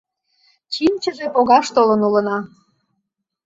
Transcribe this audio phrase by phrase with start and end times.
[0.73, 2.37] Чинчыже погаш толын улына.